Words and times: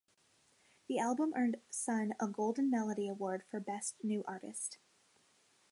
The 0.87 0.97
album 0.97 1.31
earned 1.35 1.57
Sun 1.69 2.15
a 2.19 2.25
Golden 2.25 2.71
Melody 2.71 3.07
Award 3.07 3.43
for 3.51 3.59
Best 3.59 3.97
New 4.03 4.23
Artist. 4.27 4.79